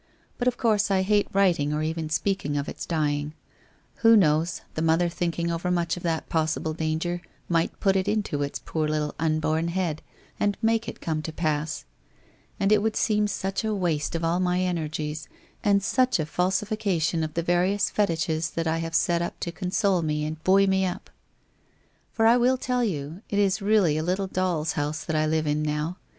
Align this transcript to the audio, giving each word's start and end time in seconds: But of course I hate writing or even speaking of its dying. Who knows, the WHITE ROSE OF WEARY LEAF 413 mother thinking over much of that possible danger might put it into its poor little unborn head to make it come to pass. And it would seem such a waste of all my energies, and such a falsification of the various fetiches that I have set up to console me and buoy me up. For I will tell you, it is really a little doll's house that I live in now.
But 0.39 0.47
of 0.47 0.57
course 0.57 0.89
I 0.89 1.03
hate 1.03 1.27
writing 1.31 1.71
or 1.73 1.83
even 1.83 2.09
speaking 2.09 2.57
of 2.57 2.67
its 2.67 2.87
dying. 2.87 3.33
Who 3.97 4.15
knows, 4.17 4.61
the 4.73 4.81
WHITE 4.81 4.81
ROSE 4.81 4.81
OF 4.81 4.87
WEARY 4.87 5.03
LEAF 5.03 5.13
413 5.53 5.53
mother 5.53 5.53
thinking 5.53 5.53
over 5.53 5.71
much 5.71 5.95
of 5.97 6.01
that 6.01 6.27
possible 6.29 6.73
danger 6.73 7.21
might 7.47 7.79
put 7.79 7.95
it 7.95 8.07
into 8.07 8.41
its 8.41 8.63
poor 8.65 8.87
little 8.87 9.13
unborn 9.19 9.67
head 9.67 10.01
to 10.39 10.53
make 10.63 10.87
it 10.89 11.01
come 11.01 11.21
to 11.21 11.31
pass. 11.31 11.85
And 12.59 12.71
it 12.71 12.81
would 12.81 12.95
seem 12.95 13.27
such 13.27 13.63
a 13.63 13.75
waste 13.75 14.15
of 14.15 14.23
all 14.23 14.39
my 14.39 14.61
energies, 14.61 15.27
and 15.63 15.83
such 15.83 16.17
a 16.19 16.25
falsification 16.25 17.23
of 17.23 17.35
the 17.35 17.43
various 17.43 17.91
fetiches 17.91 18.49
that 18.55 18.65
I 18.65 18.79
have 18.79 18.95
set 18.95 19.21
up 19.21 19.39
to 19.41 19.51
console 19.51 20.01
me 20.01 20.25
and 20.25 20.43
buoy 20.43 20.65
me 20.65 20.83
up. 20.83 21.11
For 22.11 22.25
I 22.25 22.37
will 22.37 22.57
tell 22.57 22.83
you, 22.83 23.21
it 23.29 23.37
is 23.37 23.61
really 23.61 23.97
a 23.97 24.01
little 24.03 24.25
doll's 24.25 24.71
house 24.71 25.03
that 25.03 25.15
I 25.15 25.27
live 25.27 25.45
in 25.45 25.61
now. 25.61 25.97